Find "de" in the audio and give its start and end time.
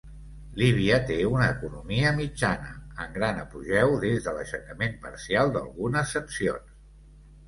4.29-4.33